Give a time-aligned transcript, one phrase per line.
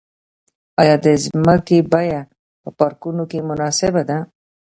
[0.81, 2.21] آیا د ځمکې بیه
[2.61, 4.17] په پارکونو کې مناسبه ده؟